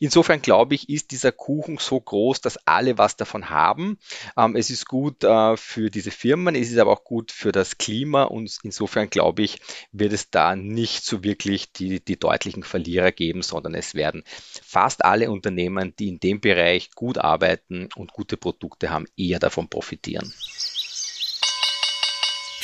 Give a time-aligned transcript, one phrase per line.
[0.00, 3.98] Insofern glaube ich, ist dieser Kuchen so groß, dass alle was davon haben.
[4.36, 7.78] Ähm, es ist gut äh, für diese Firmen, es ist aber auch gut für das
[7.78, 9.60] Klima und insofern glaube ich,
[9.92, 14.22] wird es da nicht so wirklich die, die deutlichen Verlierer geben, sondern es werden
[14.62, 19.68] fast alle Unternehmen, die in dem Bereich gut arbeiten und gute Produkte haben, eher davon
[19.68, 20.32] profitieren.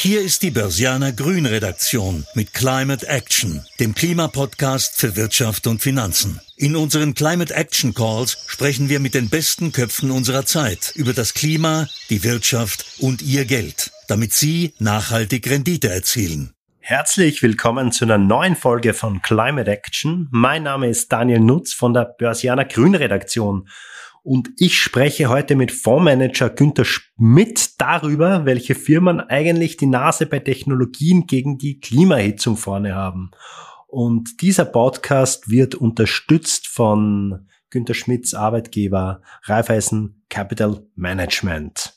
[0.03, 6.41] Hier ist die Börsianer Grün Redaktion mit Climate Action, dem Klimapodcast für Wirtschaft und Finanzen.
[6.57, 11.35] In unseren Climate Action Calls sprechen wir mit den besten Köpfen unserer Zeit über das
[11.35, 16.53] Klima, die Wirtschaft und ihr Geld, damit sie nachhaltig Rendite erzielen.
[16.81, 20.27] Herzlich willkommen zu einer neuen Folge von Climate Action.
[20.33, 23.69] Mein Name ist Daniel Nutz von der Börsianer Grün Redaktion
[24.23, 30.39] und ich spreche heute mit Fondsmanager Günther Schmidt darüber, welche Firmen eigentlich die Nase bei
[30.39, 33.33] Technologien gegen die Klimaerhitzung vorne haben.
[33.89, 41.95] Und dieser Podcast wird unterstützt von Günther Schmidts Arbeitgeber Raiffeisen Capital Management.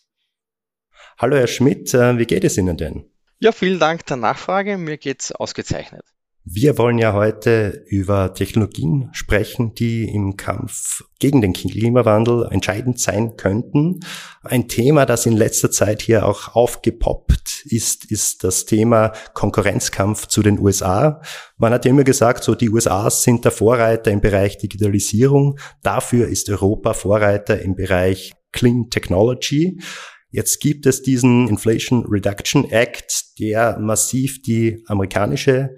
[1.18, 3.06] Hallo Herr Schmidt, äh, wie geht es Ihnen denn?
[3.40, 4.78] Ja, vielen Dank der Nachfrage.
[4.78, 6.03] Mir geht's ausgezeichnet.
[6.48, 13.36] Wir wollen ja heute über Technologien sprechen, die im Kampf gegen den Klimawandel entscheidend sein
[13.36, 14.02] könnten.
[14.44, 20.44] Ein Thema, das in letzter Zeit hier auch aufgepoppt ist, ist das Thema Konkurrenzkampf zu
[20.44, 21.20] den USA.
[21.58, 25.58] Man hat ja immer gesagt, so die USA sind der Vorreiter im Bereich Digitalisierung.
[25.82, 29.82] Dafür ist Europa Vorreiter im Bereich Clean Technology.
[30.30, 35.76] Jetzt gibt es diesen Inflation Reduction Act, der massiv die amerikanische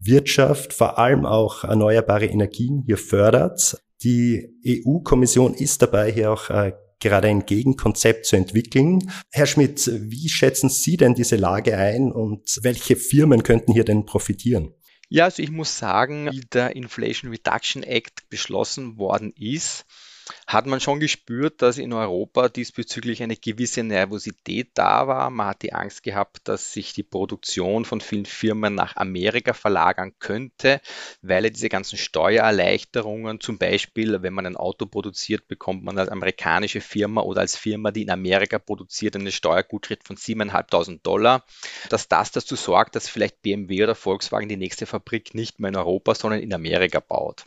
[0.00, 3.80] Wirtschaft, vor allem auch erneuerbare Energien hier fördert.
[4.02, 9.10] Die EU-Kommission ist dabei, hier auch äh, gerade ein Gegenkonzept zu entwickeln.
[9.30, 14.06] Herr Schmidt, wie schätzen Sie denn diese Lage ein und welche Firmen könnten hier denn
[14.06, 14.74] profitieren?
[15.08, 19.84] Ja, also ich muss sagen, wie der Inflation Reduction Act beschlossen worden ist,
[20.46, 25.30] hat man schon gespürt, dass in Europa diesbezüglich eine gewisse Nervosität da war.
[25.30, 30.12] Man hat die Angst gehabt, dass sich die Produktion von vielen Firmen nach Amerika verlagern
[30.18, 30.80] könnte,
[31.22, 36.08] weil ja diese ganzen Steuererleichterungen, zum Beispiel, wenn man ein Auto produziert, bekommt man als
[36.08, 41.44] amerikanische Firma oder als Firma, die in Amerika produziert, eine Steuergutschrift von 7.500 Dollar,
[41.88, 45.76] dass das dazu sorgt, dass vielleicht BMW oder Volkswagen die nächste Fabrik nicht mehr in
[45.76, 47.44] Europa, sondern in Amerika baut.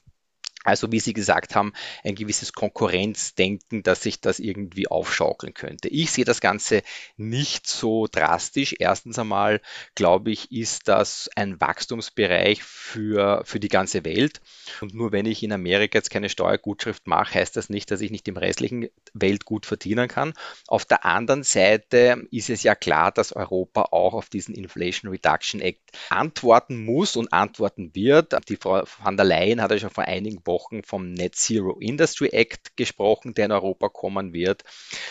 [0.63, 5.90] Also wie Sie gesagt haben, ein gewisses Konkurrenzdenken, dass sich das irgendwie aufschaukeln könnte.
[5.90, 6.81] Ich sehe das Ganze
[7.18, 8.75] nicht so drastisch.
[8.79, 9.62] Erstens einmal,
[9.96, 14.41] glaube ich, ist das ein Wachstumsbereich für, für die ganze Welt.
[14.79, 18.12] Und nur wenn ich in Amerika jetzt keine Steuergutschrift mache, heißt das nicht, dass ich
[18.12, 20.34] nicht im restlichen Welt gut verdienen kann.
[20.68, 25.59] Auf der anderen Seite ist es ja klar, dass Europa auch auf diesen Inflation Reduction
[25.59, 28.34] Act antworten muss und antworten wird.
[28.47, 31.80] Die Frau van der Leyen hat ja schon vor einigen Wochen Wochen vom Net Zero
[31.80, 34.64] Industry Act gesprochen, der in Europa kommen wird.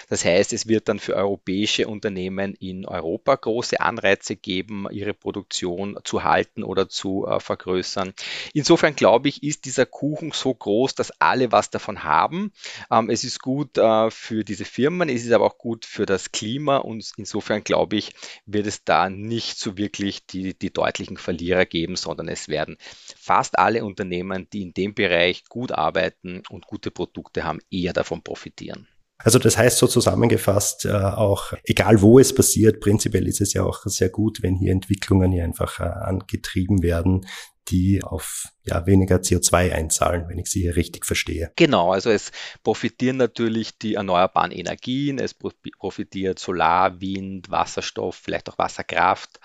[0.08, 5.98] Das heißt, es wird dann für europäische Unternehmen in Europa große Anreize geben, ihre Produktion
[6.04, 8.12] zu halten oder zu äh, vergrößern.
[8.54, 12.52] Insofern glaube ich, ist dieser Kuchen so groß, dass alle was davon haben.
[12.90, 16.30] Ähm, es ist gut äh, für diese Firmen, es ist aber auch gut für das
[16.30, 18.12] Klima und insofern glaube ich,
[18.46, 22.76] wird es da nicht so wirklich die, die deutlichen Verlierer geben, sondern es werden
[23.18, 27.92] fast alle Unternehmen, die in dem Bereich Bereich gut arbeiten und gute Produkte haben, eher
[27.92, 28.88] davon profitieren.
[29.18, 33.62] Also das heißt so zusammengefasst, äh, auch egal wo es passiert, prinzipiell ist es ja
[33.62, 37.24] auch sehr gut, wenn hier Entwicklungen hier einfach äh, angetrieben werden,
[37.68, 41.52] die auf ja, weniger CO2 einzahlen, wenn ich sie hier richtig verstehe.
[41.54, 42.32] Genau, also es
[42.64, 49.38] profitieren natürlich die erneuerbaren Energien, es profitiert Solar, Wind, Wasserstoff, vielleicht auch Wasserkraft.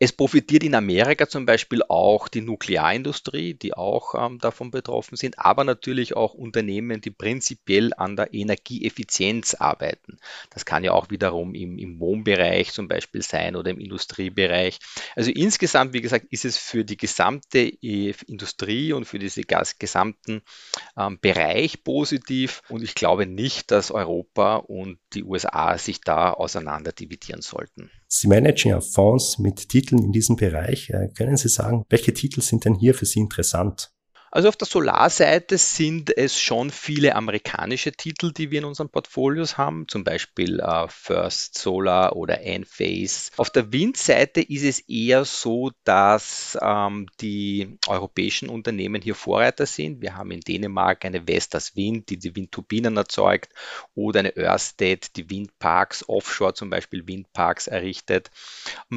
[0.00, 5.40] Es profitiert in Amerika zum Beispiel auch die Nuklearindustrie, die auch ähm, davon betroffen sind,
[5.40, 10.18] aber natürlich auch Unternehmen, die prinzipiell an der Energieeffizienz arbeiten.
[10.50, 14.78] Das kann ja auch wiederum im, im Wohnbereich zum Beispiel sein oder im Industriebereich.
[15.16, 19.44] Also insgesamt, wie gesagt, ist es für die gesamte äh, Industrie und für diesen
[19.80, 20.42] gesamten
[20.96, 26.92] ähm, Bereich positiv und ich glaube nicht, dass Europa und die USA sich da auseinander
[26.92, 27.90] dividieren sollten.
[28.10, 30.90] Sie managen ja Fonds mit Titeln in diesem Bereich.
[30.90, 33.92] Äh, können Sie sagen, welche Titel sind denn hier für Sie interessant?
[34.30, 39.56] Also auf der Solarseite sind es schon viele amerikanische Titel, die wir in unseren Portfolios
[39.56, 43.30] haben, zum Beispiel äh, First Solar oder Enphase.
[43.38, 50.02] Auf der Windseite ist es eher so, dass ähm, die europäischen Unternehmen hier Vorreiter sind.
[50.02, 53.52] Wir haben in Dänemark eine Vestas Wind, die die Windturbinen erzeugt,
[53.94, 58.30] oder eine Ørsted, die Windparks, offshore zum Beispiel Windparks errichtet.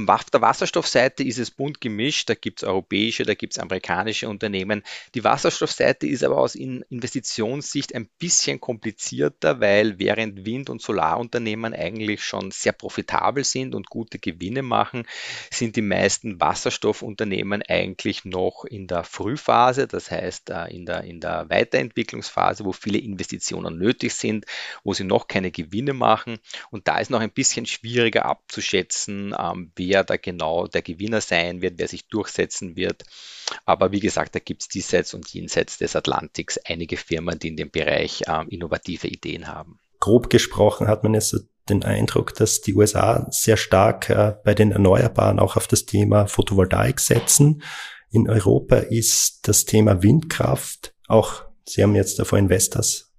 [0.07, 2.29] Auf der Wasserstoffseite ist es bunt gemischt.
[2.29, 4.83] Da gibt es europäische, da gibt es amerikanische Unternehmen,
[5.15, 11.75] die Die Wasserstoffseite ist aber aus Investitionssicht ein bisschen komplizierter, weil während Wind- und Solarunternehmen
[11.75, 15.05] eigentlich schon sehr profitabel sind und gute Gewinne machen,
[15.51, 21.19] sind die meisten Wasserstoffunternehmen eigentlich noch in der Frühphase, das heißt äh, in der, in
[21.19, 24.45] der Weiterentwicklungsphase, wo viele Investitionen nötig sind,
[24.83, 26.39] wo sie noch keine Gewinne machen.
[26.71, 31.61] Und da ist noch ein bisschen schwieriger abzuschätzen, ähm, wer da genau der Gewinner sein
[31.61, 33.03] wird, wer sich durchsetzen wird.
[33.65, 37.57] Aber wie gesagt, da gibt es diesseits und jenseits des Atlantiks einige Firmen, die in
[37.57, 39.79] dem Bereich ähm, innovative Ideen haben.
[39.99, 41.35] Grob gesprochen hat man jetzt
[41.69, 46.27] den Eindruck, dass die USA sehr stark äh, bei den Erneuerbaren auch auf das Thema
[46.27, 47.61] Photovoltaik setzen.
[48.09, 53.11] In Europa ist das Thema Windkraft auch, Sie haben jetzt davor Investors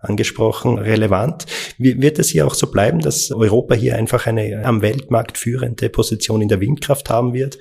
[0.00, 1.46] angesprochen, relevant.
[1.78, 6.42] Wird es hier auch so bleiben, dass Europa hier einfach eine am Weltmarkt führende Position
[6.42, 7.58] in der Windkraft haben wird?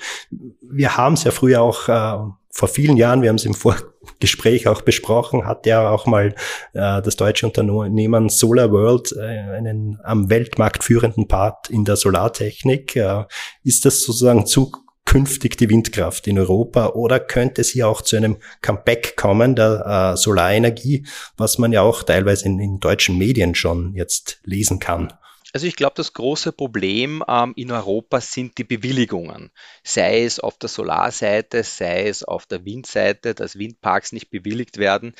[0.61, 4.67] Wir haben es ja früher auch äh, vor vielen Jahren, wir haben es im Vorgespräch
[4.67, 6.33] auch besprochen, hat ja auch mal
[6.73, 12.95] äh, das deutsche Unternehmen Solar World äh, einen am Weltmarkt führenden Part in der Solartechnik.
[12.95, 13.25] Äh,
[13.63, 14.71] ist das sozusagen zu
[15.07, 20.13] künftig die Windkraft in Europa oder könnte es hier auch zu einem Comeback kommen der
[20.13, 21.05] äh, Solarenergie,
[21.37, 25.13] was man ja auch teilweise in, in deutschen Medien schon jetzt lesen kann?
[25.57, 29.49] Also ich glaube, das große Problem ähm, in Europa sind die Bewilligungen.
[29.83, 35.15] Sei es auf der Solarseite, sei es auf der Windseite, dass Windparks nicht bewilligt werden.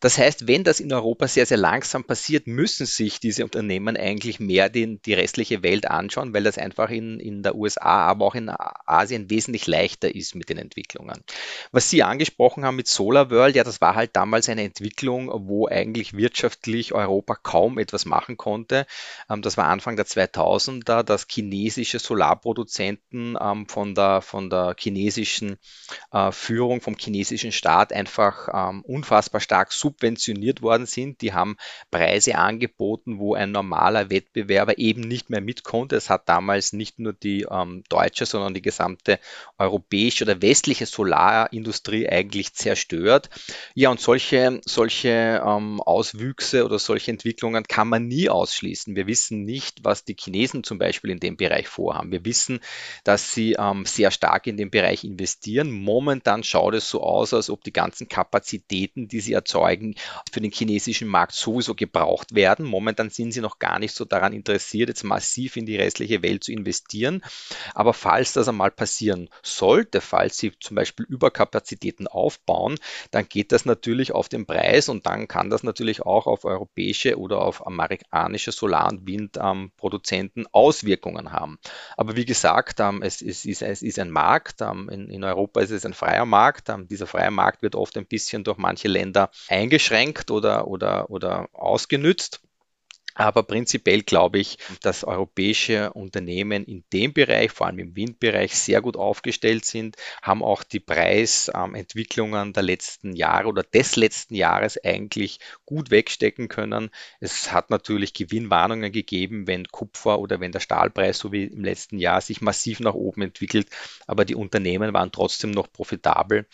[0.00, 4.40] Das heißt, wenn das in Europa sehr, sehr langsam passiert, müssen sich diese Unternehmen eigentlich
[4.40, 8.34] mehr den, die restliche Welt anschauen, weil das einfach in, in der USA, aber auch
[8.34, 11.22] in Asien wesentlich leichter ist mit den Entwicklungen.
[11.70, 15.66] Was Sie angesprochen haben mit Solar World, ja, das war halt damals eine Entwicklung, wo
[15.68, 18.86] eigentlich wirtschaftlich Europa kaum etwas machen konnte.
[19.30, 25.56] Ähm, das war Anfang der 2000er, dass chinesische Solarproduzenten ähm, von, der, von der chinesischen
[26.12, 31.20] äh, Führung, vom chinesischen Staat einfach ähm, unfassbar stark subventioniert worden sind.
[31.22, 31.56] Die haben
[31.90, 35.96] Preise angeboten, wo ein normaler Wettbewerber eben nicht mehr mit konnte.
[35.96, 39.18] Es hat damals nicht nur die ähm, deutsche, sondern die gesamte
[39.58, 43.30] europäische oder westliche Solarindustrie eigentlich zerstört.
[43.74, 48.96] Ja, und solche, solche ähm, Auswüchse oder solche Entwicklungen kann man nie ausschließen.
[48.96, 52.10] Wir wissen nicht, was die Chinesen zum Beispiel in dem Bereich vorhaben.
[52.10, 52.60] Wir wissen,
[53.04, 55.70] dass sie ähm, sehr stark in den Bereich investieren.
[55.70, 59.94] Momentan schaut es so aus, als ob die ganzen Kapazitäten, die sie erzeugen,
[60.32, 62.64] für den chinesischen Markt sowieso gebraucht werden.
[62.64, 66.44] Momentan sind sie noch gar nicht so daran interessiert, jetzt massiv in die restliche Welt
[66.44, 67.22] zu investieren.
[67.74, 72.78] Aber falls das einmal passieren sollte, falls sie zum Beispiel Überkapazitäten aufbauen,
[73.10, 77.18] dann geht das natürlich auf den Preis und dann kann das natürlich auch auf europäische
[77.18, 79.04] oder auf amerikanische Solar- und
[79.42, 81.58] Windproduzenten Auswirkungen haben.
[81.96, 84.60] Aber wie gesagt, ähm, es, ist, es ist ein Markt.
[84.60, 86.68] Ähm, in, Europa ist es ein freier Markt.
[86.68, 91.48] Ähm, dieser freie Markt wird oft ein bisschen durch manche Länder eingeschränkt oder, oder, oder
[91.52, 92.40] ausgenützt.
[93.14, 98.80] Aber prinzipiell glaube ich, dass europäische Unternehmen in dem Bereich, vor allem im Windbereich, sehr
[98.80, 105.40] gut aufgestellt sind, haben auch die Preisentwicklungen der letzten Jahre oder des letzten Jahres eigentlich
[105.66, 106.90] gut wegstecken können.
[107.20, 111.98] Es hat natürlich Gewinnwarnungen gegeben, wenn Kupfer oder wenn der Stahlpreis, so wie im letzten
[111.98, 113.68] Jahr, sich massiv nach oben entwickelt.
[114.06, 116.46] Aber die Unternehmen waren trotzdem noch profitabel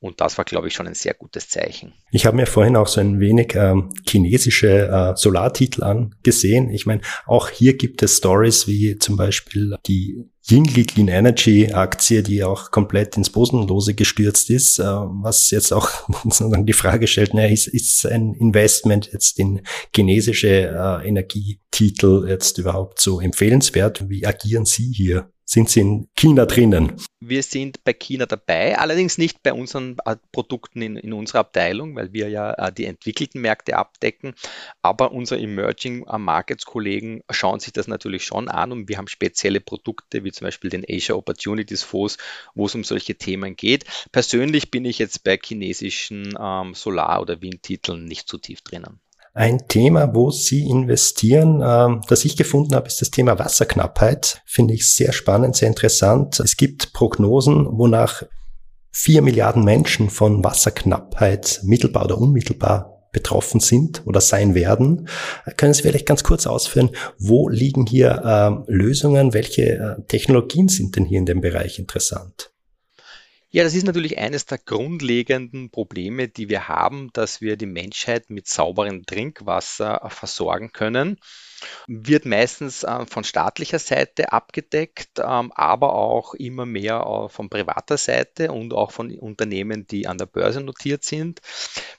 [0.00, 1.92] und das war, glaube ich, schon ein sehr gutes Zeichen.
[2.10, 6.70] Ich habe mir vorhin auch so ein wenig ähm, chinesische äh, Solartitel an gesehen.
[6.70, 12.22] Ich meine, auch hier gibt es Stories wie zum Beispiel die Yingli Clean Energy Aktie,
[12.22, 15.88] die auch komplett ins Bosenlose gestürzt ist, äh, was jetzt auch
[16.24, 19.62] sozusagen die Frage stellt, naja, ist, ist ein Investment jetzt in
[19.94, 24.08] chinesische äh, Energietitel jetzt überhaupt so empfehlenswert?
[24.08, 25.30] Wie agieren Sie hier?
[25.44, 26.96] Sind Sie in China drinnen?
[27.20, 31.96] Wir sind bei China dabei, allerdings nicht bei unseren äh, Produkten in, in unserer Abteilung,
[31.96, 34.34] weil wir ja äh, die entwickelten Märkte abdecken.
[34.82, 39.08] Aber unsere Emerging äh, Markets Kollegen schauen sich das natürlich schon an und wir haben
[39.08, 42.18] spezielle Produkte wie zum Beispiel den Asia Opportunities Fonds,
[42.54, 43.84] wo es um solche Themen geht.
[44.12, 49.00] Persönlich bin ich jetzt bei chinesischen ähm, Solar- oder Windtiteln nicht so tief drinnen.
[49.36, 54.40] Ein Thema, wo Sie investieren, ähm, das ich gefunden habe, ist das Thema Wasserknappheit.
[54.46, 56.38] Finde ich sehr spannend, sehr interessant.
[56.38, 58.22] Es gibt Prognosen, wonach
[58.92, 65.08] vier Milliarden Menschen von Wasserknappheit mittelbar oder unmittelbar betroffen sind oder sein werden.
[65.56, 69.34] Können Sie vielleicht ganz kurz ausführen, wo liegen hier äh, Lösungen?
[69.34, 72.53] Welche äh, Technologien sind denn hier in dem Bereich interessant?
[73.54, 78.28] Ja, das ist natürlich eines der grundlegenden Probleme, die wir haben, dass wir die Menschheit
[78.28, 81.20] mit sauberem Trinkwasser versorgen können.
[81.86, 87.96] Wird meistens äh, von staatlicher Seite abgedeckt, ähm, aber auch immer mehr äh, von privater
[87.96, 91.40] Seite und auch von Unternehmen, die an der Börse notiert sind.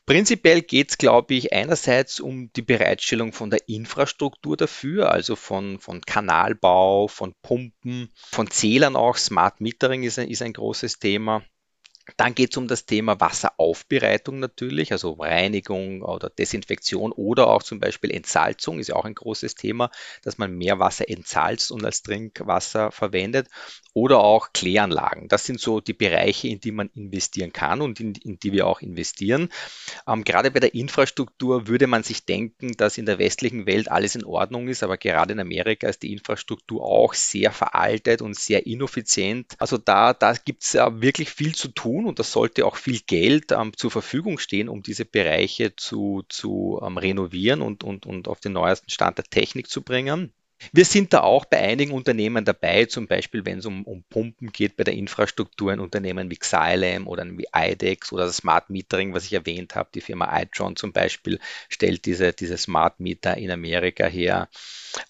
[0.05, 5.79] Prinzipiell geht es, glaube ich, einerseits um die Bereitstellung von der Infrastruktur dafür, also von,
[5.79, 9.17] von Kanalbau, von Pumpen, von Zählern auch.
[9.17, 11.43] Smart Metering ist ein, ist ein großes Thema.
[12.18, 17.80] Dann geht es um das Thema Wasseraufbereitung natürlich, also Reinigung oder Desinfektion oder auch zum
[17.80, 19.90] Beispiel Entsalzung ist ja auch ein großes Thema,
[20.22, 23.48] dass man mehr Wasser entsalzt und als Trinkwasser verwendet
[23.94, 25.30] oder auch Kläranlagen.
[25.30, 28.68] Das sind so die Bereiche, in die man investieren kann und in, in die wir
[28.68, 29.50] auch investieren.
[30.08, 34.16] Ähm, gerade bei der Infrastruktur würde man sich denken, dass in der westlichen Welt alles
[34.16, 38.68] in Ordnung ist, aber gerade in Amerika ist die Infrastruktur auch sehr veraltet und sehr
[38.68, 39.56] ineffizient.
[39.58, 43.00] Also da, da gibt es wirklich viel zu tun tun und das sollte auch viel
[43.00, 48.28] Geld ähm, zur Verfügung stehen, um diese Bereiche zu, zu ähm, renovieren und, und, und
[48.28, 50.34] auf den neuesten Stand der Technik zu bringen.
[50.72, 54.52] Wir sind da auch bei einigen Unternehmen dabei, zum Beispiel wenn es um, um Pumpen
[54.52, 59.26] geht bei der Infrastruktur, ein Unternehmen wie Xylem oder wie IDEX oder Smart Metering, was
[59.26, 59.90] ich erwähnt habe.
[59.94, 64.50] Die Firma iTron zum Beispiel stellt diese, diese Smart Meter in Amerika her.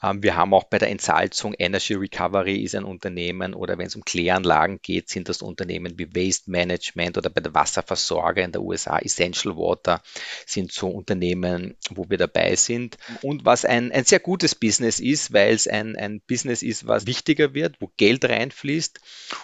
[0.01, 3.95] Ähm, wir haben auch bei der Entsalzung Energy Recovery ist ein Unternehmen oder wenn es
[3.95, 8.61] um Kläranlagen geht, sind das Unternehmen wie Waste Management oder bei der Wasserversorger in der
[8.61, 10.01] USA Essential Water
[10.45, 12.97] sind so Unternehmen, wo wir dabei sind.
[13.21, 17.05] Und was ein, ein sehr gutes Business ist, weil es ein, ein Business ist, was
[17.05, 18.99] wichtiger wird, wo Geld reinfließt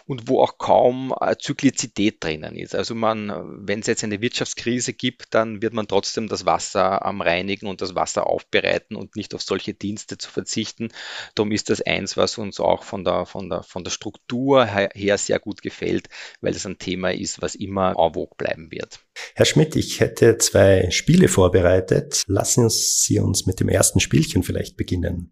[0.07, 2.73] und wo auch kaum äh, Zyklizität drinnen ist.
[2.73, 3.31] Also man,
[3.67, 7.81] wenn es jetzt eine Wirtschaftskrise gibt, dann wird man trotzdem das Wasser am reinigen und
[7.81, 10.89] das Wasser aufbereiten und nicht auf solche Dienste zu verzichten.
[11.35, 15.17] Darum ist das eins, was uns auch von der, von der, von der Struktur her
[15.19, 16.09] sehr gut gefällt,
[16.41, 18.99] weil es ein Thema ist, was immer en vogue bleiben wird.
[19.35, 22.23] Herr Schmidt, ich hätte zwei Spiele vorbereitet.
[22.25, 25.31] Lassen Sie uns mit dem ersten Spielchen vielleicht beginnen.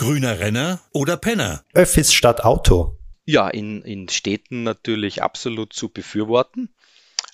[0.00, 1.62] Grüner Renner oder Penner?
[1.74, 2.96] Öffis statt Auto.
[3.26, 6.74] Ja, in, in Städten natürlich absolut zu befürworten.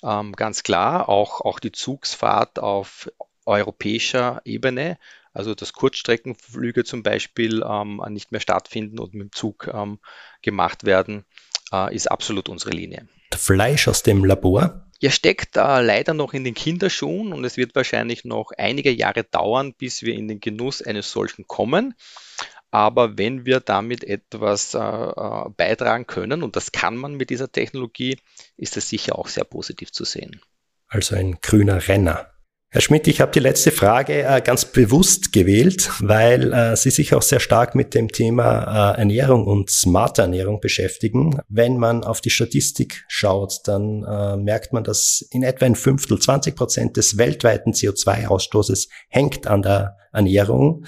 [0.03, 3.09] Ähm, ganz klar, auch, auch die Zugsfahrt auf
[3.45, 4.97] europäischer Ebene
[5.37, 9.99] also dass Kurzstreckenflüge zum Beispiel ähm, nicht mehr stattfinden und mit dem Zug ähm,
[10.41, 11.25] gemacht werden,
[11.71, 13.07] äh, ist absolut unsere Linie.
[13.35, 14.87] Fleisch aus dem Labor?
[14.99, 19.23] Ja, steckt äh, leider noch in den Kinderschuhen und es wird wahrscheinlich noch einige Jahre
[19.23, 21.93] dauern, bis wir in den Genuss eines solchen kommen.
[22.71, 27.51] Aber wenn wir damit etwas äh, äh beitragen können, und das kann man mit dieser
[27.51, 28.19] Technologie,
[28.57, 30.41] ist das sicher auch sehr positiv zu sehen.
[30.87, 32.31] Also ein grüner Renner.
[32.69, 37.13] Herr Schmidt, ich habe die letzte Frage äh, ganz bewusst gewählt, weil äh, Sie sich
[37.15, 41.39] auch sehr stark mit dem Thema äh, Ernährung und smarte Ernährung beschäftigen.
[41.47, 46.19] Wenn man auf die Statistik schaut, dann äh, merkt man, dass in etwa ein Fünftel,
[46.19, 50.85] 20 Prozent des weltweiten CO2-Ausstoßes hängt an der Ernährung.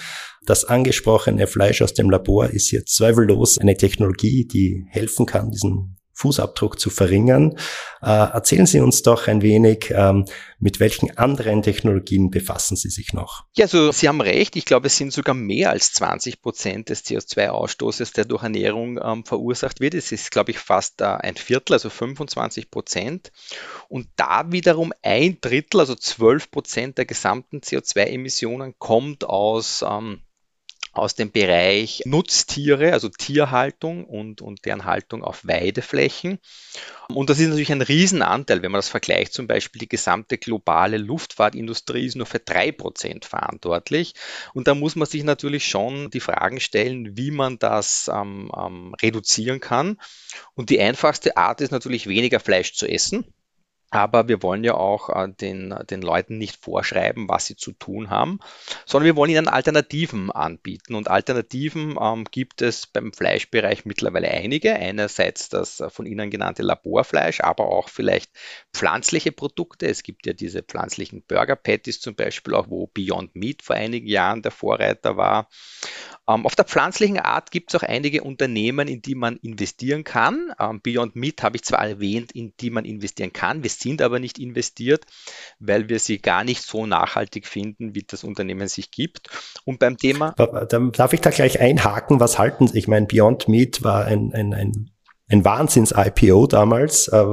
[0.50, 6.00] Das angesprochene Fleisch aus dem Labor ist hier zweifellos eine Technologie, die helfen kann, diesen
[6.14, 7.56] Fußabdruck zu verringern.
[8.02, 10.26] Äh, erzählen Sie uns doch ein wenig, ähm,
[10.58, 13.44] mit welchen anderen Technologien befassen Sie sich noch?
[13.56, 14.56] Ja, also Sie haben recht.
[14.56, 19.26] Ich glaube, es sind sogar mehr als 20 Prozent des CO2-Ausstoßes, der durch Ernährung ähm,
[19.26, 19.94] verursacht wird.
[19.94, 23.32] Es ist, glaube ich, fast äh, ein Viertel, also 25 Prozent.
[23.88, 30.22] Und da wiederum ein Drittel, also 12 Prozent der gesamten CO2-Emissionen kommt aus ähm,
[30.92, 36.40] aus dem Bereich Nutztiere, also Tierhaltung und, und deren Haltung auf Weideflächen.
[37.08, 39.34] Und das ist natürlich ein Riesenanteil, wenn man das vergleicht.
[39.34, 44.14] Zum Beispiel die gesamte globale Luftfahrtindustrie ist nur für drei Prozent verantwortlich.
[44.54, 48.96] Und da muss man sich natürlich schon die Fragen stellen, wie man das ähm, ähm,
[49.02, 49.98] reduzieren kann.
[50.54, 53.26] Und die einfachste Art ist natürlich weniger Fleisch zu essen.
[53.92, 58.10] Aber wir wollen ja auch äh, den, den Leuten nicht vorschreiben, was sie zu tun
[58.10, 58.40] haben,
[58.86, 60.96] sondern wir wollen ihnen Alternativen anbieten.
[60.96, 64.76] Und Alternativen ähm, gibt es beim Fleischbereich mittlerweile einige.
[64.76, 68.32] Einerseits das äh, von Ihnen genannte Laborfleisch, aber auch vielleicht
[68.74, 69.88] pflanzliche Produkte.
[69.88, 74.08] Es gibt ja diese pflanzlichen Burger Patties zum Beispiel, auch wo Beyond Meat vor einigen
[74.08, 75.50] Jahren der Vorreiter war.
[76.30, 80.54] Ähm, auf der pflanzlichen Art gibt es auch einige Unternehmen, in die man investieren kann.
[80.60, 83.64] Ähm, Beyond Meat habe ich zwar erwähnt, in die man investieren kann.
[83.64, 85.06] Wir sind aber nicht investiert,
[85.60, 89.30] weil wir sie gar nicht so nachhaltig finden, wie das Unternehmen sich gibt.
[89.66, 90.36] Und beim Thema.
[90.70, 92.78] Dann darf ich da gleich einhaken, was halten Sie?
[92.78, 94.92] Ich meine, Beyond Meat war ein, ein, ein,
[95.30, 97.08] ein Wahnsinns-IPO damals.
[97.08, 97.24] Äh,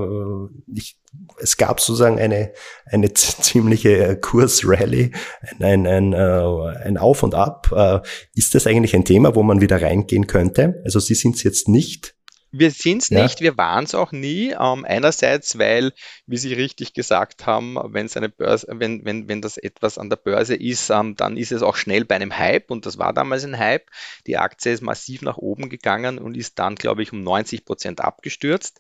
[0.74, 0.98] ich
[1.38, 2.52] es gab sozusagen eine,
[2.86, 8.02] eine ziemliche äh, Kursrally, ein, ein, ein, äh, ein Auf und Ab.
[8.34, 10.80] Ist das eigentlich ein Thema, wo man wieder reingehen könnte?
[10.84, 12.15] Also Sie sind es jetzt nicht
[12.52, 13.22] Wir sind es ja.
[13.22, 14.50] nicht, wir waren es auch nie.
[14.52, 15.92] Ähm, einerseits, weil,
[16.26, 20.16] wie Sie richtig gesagt haben, wenn eine Börse, wenn, wenn, wenn das etwas an der
[20.16, 23.44] Börse ist, ähm, dann ist es auch schnell bei einem Hype und das war damals
[23.44, 23.86] ein Hype.
[24.26, 28.00] Die Aktie ist massiv nach oben gegangen und ist dann, glaube ich, um 90 Prozent
[28.00, 28.78] abgestürzt.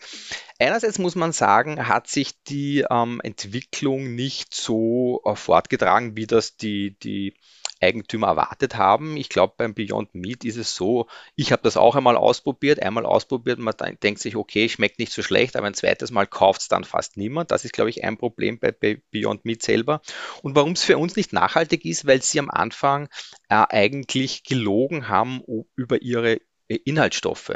[0.58, 6.56] Einerseits muss man sagen, hat sich die ähm, Entwicklung nicht so äh, fortgetragen, wie das
[6.56, 7.34] die, die
[7.80, 9.16] Eigentümer erwartet haben.
[9.16, 13.06] Ich glaube, beim Beyond Meat ist es so, ich habe das auch einmal ausprobiert, einmal
[13.06, 16.68] ausprobiert, man denkt sich, okay, schmeckt nicht so schlecht, aber ein zweites Mal kauft es
[16.68, 17.50] dann fast niemand.
[17.50, 18.72] Das ist, glaube ich, ein Problem bei,
[19.10, 20.00] Beyond Meat selber.
[20.42, 23.08] Und warum es für uns nicht nachhaltig ist, weil sie am Anfang
[23.48, 25.42] äh, eigentlich gelogen haben
[25.74, 27.52] über ihre äh, Inhaltsstoffe.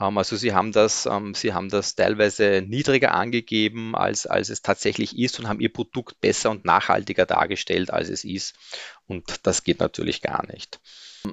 [0.00, 4.62] Ähm, also sie haben das, ähm, sie haben das teilweise niedriger angegeben, als, als es
[4.62, 8.54] tatsächlich ist und haben ihr Produkt besser und nachhaltiger dargestellt, als es ist.
[9.06, 10.80] Und das geht natürlich gar nicht.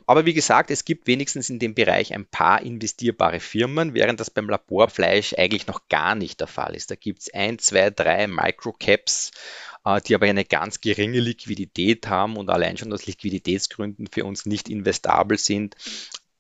[0.06, 4.30] Aber wie gesagt, es gibt wenigstens in dem Bereich ein paar investierbare Firmen, während das
[4.30, 6.92] beim Laborfleisch eigentlich noch gar nicht der Fall ist.
[6.92, 9.32] Da gibt es ein, zwei, drei Microcaps,
[9.86, 14.46] äh, die aber eine ganz geringe Liquidität haben und allein schon aus Liquiditätsgründen für uns
[14.46, 15.76] nicht investabel sind.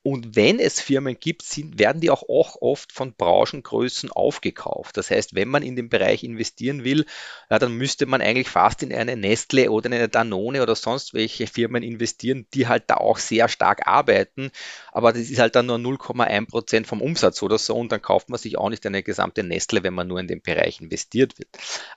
[0.09, 4.95] Und wenn es Firmen gibt, sind, werden die auch, auch oft von Branchengrößen aufgekauft.
[4.95, 7.05] Das heißt, wenn man in den Bereich investieren will,
[7.49, 11.13] ja, dann müsste man eigentlich fast in eine Nestle oder in eine Danone oder sonst
[11.13, 14.51] welche Firmen investieren, die halt da auch sehr stark arbeiten.
[14.93, 18.29] Aber das ist halt dann nur 0,1 Prozent vom Umsatz oder so und dann kauft
[18.29, 21.49] man sich auch nicht eine gesamte Nestle, wenn man nur in den Bereich investiert wird.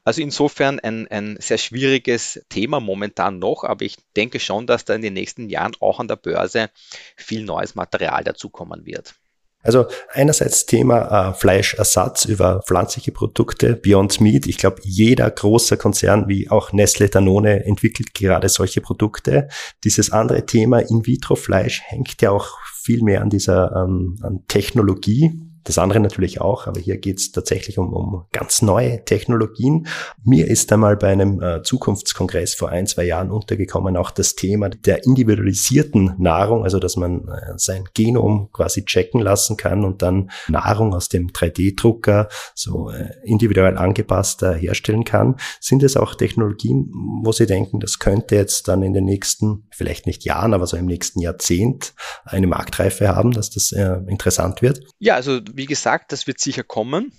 [0.03, 4.97] Also insofern ein, ein sehr schwieriges Thema momentan noch, aber ich denke schon, dass da
[4.97, 6.71] in den nächsten Jahren auch an der Börse
[7.15, 9.15] viel neues Material Material dazukommen wird.
[9.63, 14.47] Also einerseits Thema äh, Fleischersatz über pflanzliche Produkte, Beyond Meat.
[14.47, 19.49] Ich glaube, jeder große Konzern wie auch Nestle Danone entwickelt gerade solche Produkte.
[19.85, 25.31] Dieses andere Thema In-vitro-Fleisch hängt ja auch viel mehr an dieser ähm, an Technologie,
[25.65, 29.87] das andere natürlich auch, aber hier geht es tatsächlich um, um ganz neue Technologien.
[30.25, 34.71] Mir ist einmal bei einem äh, Zukunftskongress vor ein, zwei Jahren untergekommen auch das Thema
[34.71, 40.31] der individualisierten Nahrung, also dass man äh, sein Genom quasi checken lassen kann und dann
[40.49, 45.37] Nahrung aus dem 3D-Drucker so äh, individuell angepasster herstellen kann.
[45.61, 46.91] Sind es auch Technologien,
[47.23, 50.77] wo Sie denken, das könnte jetzt dann in den nächsten, vielleicht nicht Jahren, aber so
[50.77, 54.81] im nächsten Jahrzehnt eine Marktreife haben, dass das interessant wird?
[54.99, 57.13] Ja, also wie gesagt, das wird sicher kommen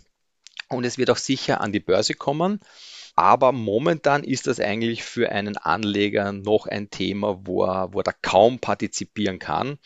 [0.69, 2.59] und es wird auch sicher an die Börse kommen.
[3.21, 8.15] Aber momentan ist das eigentlich für einen Anleger noch ein Thema, wo er, wo er
[8.19, 9.77] kaum partizipieren kann.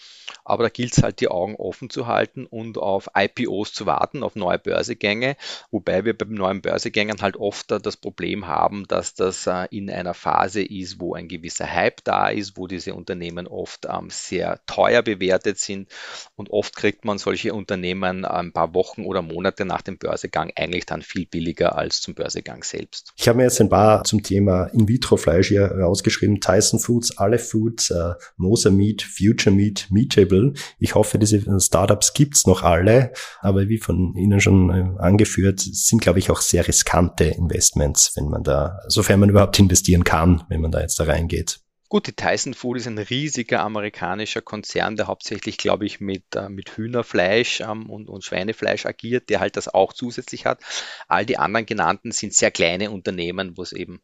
[0.46, 4.24] Aber da gilt es halt, die Augen offen zu halten und auf IPOs zu warten,
[4.24, 5.36] auf neue Börsegänge.
[5.70, 10.14] Wobei wir beim neuen Börsegängen halt oft das Problem haben, dass das äh, in einer
[10.14, 15.02] Phase ist, wo ein gewisser Hype da ist, wo diese Unternehmen oft ähm, sehr teuer
[15.02, 15.90] bewertet sind.
[16.38, 20.86] Und oft kriegt man solche Unternehmen ein paar Wochen oder Monate nach dem Börsegang eigentlich
[20.86, 23.12] dann viel billiger als zum Börsegang selbst.
[23.26, 26.42] Ich habe mir jetzt ein paar zum Thema In-vitro-Fleisch hier rausgeschrieben.
[26.42, 30.54] Tyson Foods, alle Foods, äh, Moser Meat, Future Meat, Meatable.
[30.78, 36.04] Ich hoffe, diese Startups gibt's noch alle, aber wie von Ihnen schon äh, angeführt, sind,
[36.04, 40.62] glaube ich, auch sehr riskante Investments, wenn man da, sofern man überhaupt investieren kann, wenn
[40.62, 41.65] man da jetzt da reingeht.
[41.88, 46.50] Gut, die Tyson Food ist ein riesiger amerikanischer Konzern, der hauptsächlich, glaube ich, mit, äh,
[46.50, 50.60] mit Hühnerfleisch ähm, und, und Schweinefleisch agiert, der halt das auch zusätzlich hat.
[51.08, 54.02] All die anderen genannten sind sehr kleine Unternehmen, wo es eben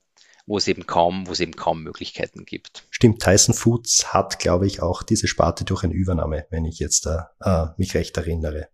[0.47, 2.83] wo es eben kaum, wo es eben kaum Möglichkeiten gibt.
[2.89, 7.05] Stimmt, Tyson Foods hat, glaube ich, auch diese Sparte durch eine Übernahme, wenn ich jetzt
[7.05, 8.67] da äh, mich recht erinnere.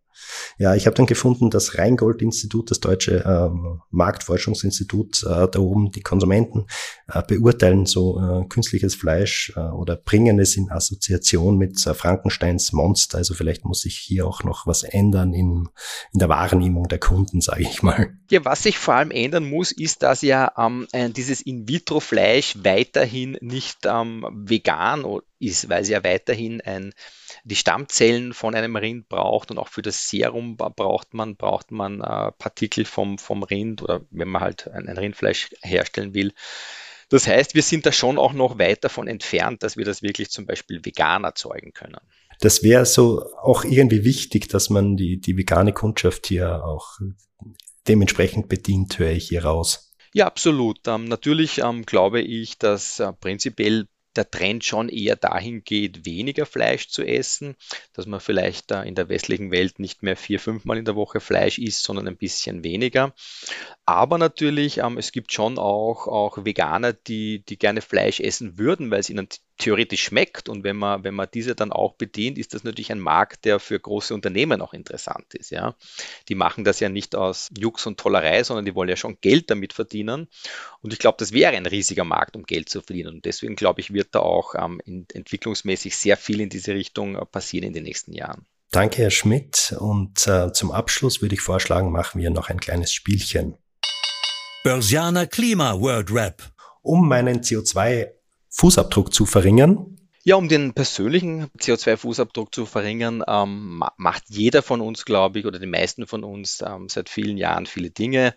[0.58, 6.02] Ja, ich habe dann gefunden, das Rheingold-Institut, das deutsche ähm, Marktforschungsinstitut, äh, da oben die
[6.02, 6.66] Konsumenten
[7.08, 12.74] äh, beurteilen so äh, künstliches Fleisch äh, oder bringen es in Assoziation mit äh, Frankensteins
[12.74, 13.20] Monster.
[13.20, 15.70] Also vielleicht muss sich hier auch noch was ändern in,
[16.14, 18.14] in der Wahrnehmung der Kunden, sage ich mal.
[18.30, 23.80] Ja, was sich vor allem ändern muss, ist, dass ja ähm, dieses In-vitro-Fleisch weiterhin nicht
[23.86, 25.06] ähm, vegan
[25.40, 26.94] ist, weil es ja weiterhin ein
[27.44, 32.02] die Stammzellen von einem Rind braucht und auch für das Serum braucht man, braucht man
[32.02, 36.34] äh, Partikel vom, vom Rind oder wenn man halt ein, ein Rindfleisch herstellen will.
[37.10, 40.30] Das heißt, wir sind da schon auch noch weit davon entfernt, dass wir das wirklich
[40.30, 41.98] zum Beispiel vegan erzeugen können.
[42.42, 47.00] Das wäre so auch irgendwie wichtig, dass man die, die vegane Kundschaft hier auch
[47.88, 49.94] dementsprechend bedient, höre ich hier raus.
[50.14, 50.80] Ja, absolut.
[50.88, 56.46] Ähm, natürlich ähm, glaube ich, dass äh, prinzipiell der Trend schon eher dahin geht, weniger
[56.46, 57.56] Fleisch zu essen,
[57.94, 61.60] dass man vielleicht in der westlichen Welt nicht mehr vier, fünfmal in der Woche Fleisch
[61.60, 63.14] isst, sondern ein bisschen weniger.
[63.90, 68.92] Aber natürlich, ähm, es gibt schon auch, auch Veganer, die, die gerne Fleisch essen würden,
[68.92, 70.50] weil es ihnen theoretisch schmeckt.
[70.50, 73.62] Und wenn man, wenn man diese dann auch bedient, ist das natürlich ein Markt, der
[73.62, 75.52] für große Unternehmen auch interessant ist.
[75.52, 75.78] Ja?
[76.28, 79.50] Die machen das ja nicht aus Jux und Tollerei, sondern die wollen ja schon Geld
[79.50, 80.28] damit verdienen.
[80.82, 83.16] Und ich glaube, das wäre ein riesiger Markt, um Geld zu verdienen.
[83.16, 84.82] Und deswegen glaube ich, wird da auch ähm,
[85.14, 88.46] entwicklungsmäßig sehr viel in diese Richtung äh, passieren in den nächsten Jahren.
[88.70, 89.74] Danke, Herr Schmidt.
[89.80, 93.56] Und äh, zum Abschluss würde ich vorschlagen, machen wir noch ein kleines Spielchen.
[94.68, 96.44] Börsianer Klima World Rap.
[96.82, 99.97] Um meinen CO2-Fußabdruck zu verringern,
[100.28, 105.58] ja, um den persönlichen CO2-Fußabdruck zu verringern, ähm, macht jeder von uns, glaube ich, oder
[105.58, 108.36] die meisten von uns ähm, seit vielen Jahren viele Dinge.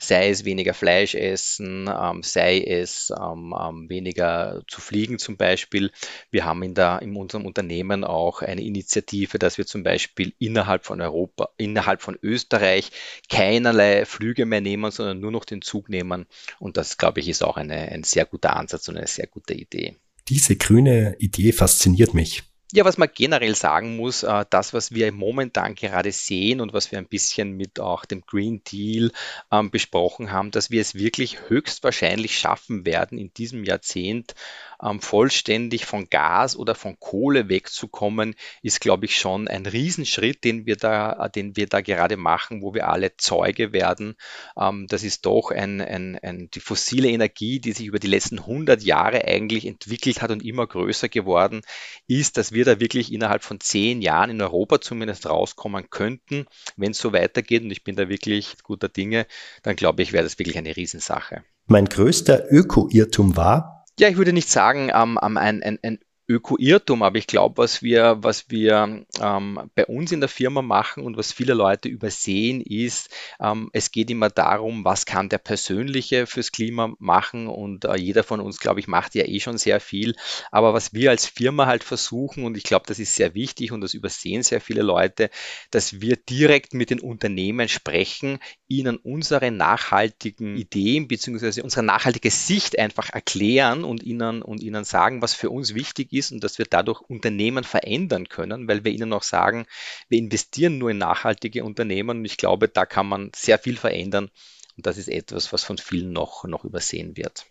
[0.00, 5.92] Sei es weniger Fleisch essen, ähm, sei es ähm, ähm, weniger zu fliegen zum Beispiel.
[6.32, 10.84] Wir haben in, der, in unserem Unternehmen auch eine Initiative, dass wir zum Beispiel innerhalb
[10.84, 12.90] von Europa, innerhalb von Österreich
[13.28, 16.26] keinerlei Flüge mehr nehmen, sondern nur noch den Zug nehmen.
[16.58, 19.54] Und das, glaube ich, ist auch eine, ein sehr guter Ansatz und eine sehr gute
[19.54, 19.98] Idee.
[20.28, 22.42] Diese grüne Idee fasziniert mich.
[22.70, 26.92] Ja, was man generell sagen muss, äh, das, was wir momentan gerade sehen und was
[26.92, 29.10] wir ein bisschen mit auch dem Green Deal
[29.50, 34.34] ähm, besprochen haben, dass wir es wirklich höchstwahrscheinlich schaffen werden, in diesem Jahrzehnt
[34.82, 40.66] ähm, vollständig von Gas oder von Kohle wegzukommen, ist, glaube ich, schon ein Riesenschritt, den
[40.66, 44.14] wir da, äh, den wir da gerade machen, wo wir alle Zeuge werden.
[44.58, 48.40] Ähm, das ist doch ein, ein, ein, die fossile Energie, die sich über die letzten
[48.40, 51.62] 100 Jahre eigentlich entwickelt hat und immer größer geworden
[52.06, 56.90] ist, dass wir da wirklich innerhalb von zehn Jahren in Europa zumindest rauskommen könnten, wenn
[56.90, 57.62] es so weitergeht.
[57.62, 59.26] Und ich bin da wirklich guter Dinge,
[59.62, 61.44] dann glaube ich, wäre das wirklich eine Riesensache.
[61.66, 65.98] Mein größter Öko-Irrtum war, ja, ich würde nicht sagen, ähm, ein, ein, ein
[66.30, 71.02] Öko-Irrtum, aber ich glaube, was wir, was wir ähm, bei uns in der Firma machen
[71.04, 73.08] und was viele Leute übersehen, ist,
[73.40, 78.24] ähm, es geht immer darum, was kann der Persönliche fürs Klima machen und äh, jeder
[78.24, 80.16] von uns, glaube ich, macht ja eh schon sehr viel.
[80.50, 83.80] Aber was wir als Firma halt versuchen, und ich glaube, das ist sehr wichtig und
[83.80, 85.30] das übersehen sehr viele Leute,
[85.70, 88.38] dass wir direkt mit den Unternehmen sprechen,
[88.68, 91.62] ihnen unsere nachhaltigen Ideen bzw.
[91.62, 96.17] unsere nachhaltige Sicht einfach erklären und ihnen, und ihnen sagen, was für uns wichtig ist
[96.18, 99.66] ist und dass wir dadurch Unternehmen verändern können, weil wir ihnen auch sagen,
[100.08, 104.30] wir investieren nur in nachhaltige Unternehmen und ich glaube, da kann man sehr viel verändern
[104.76, 107.46] und das ist etwas, was von vielen noch, noch übersehen wird.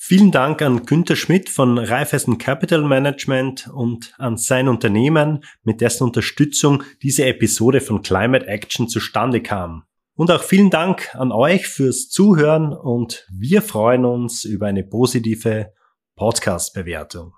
[0.00, 6.04] Vielen Dank an Günter Schmidt von Raiffeisen Capital Management und an sein Unternehmen, mit dessen
[6.04, 9.82] Unterstützung diese Episode von Climate Action zustande kam.
[10.14, 15.72] Und auch vielen Dank an euch fürs Zuhören und wir freuen uns über eine positive
[16.18, 17.32] Podcast-Bewertung.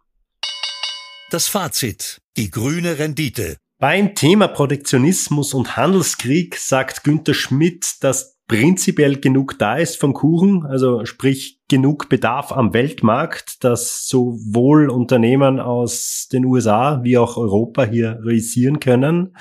[1.30, 2.22] Das Fazit.
[2.38, 3.58] Die grüne Rendite.
[3.78, 10.64] Beim Thema Protektionismus und Handelskrieg sagt Günther Schmidt, dass prinzipiell genug da ist vom Kuchen,
[10.64, 17.84] also sprich genug Bedarf am Weltmarkt, dass sowohl Unternehmen aus den USA wie auch Europa
[17.84, 19.36] hier realisieren können.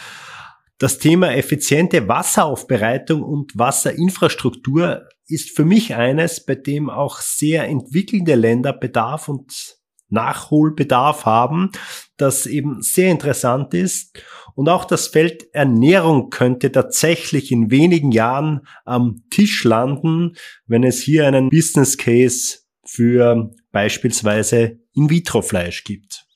[0.79, 8.35] Das Thema effiziente Wasseraufbereitung und Wasserinfrastruktur ist für mich eines, bei dem auch sehr entwickelnde
[8.35, 11.71] Länder Bedarf und Nachholbedarf haben,
[12.17, 14.21] das eben sehr interessant ist.
[14.55, 21.01] Und auch das Feld Ernährung könnte tatsächlich in wenigen Jahren am Tisch landen, wenn es
[21.01, 26.28] hier einen Business Case für beispielsweise In-vitro-Fleisch gibt.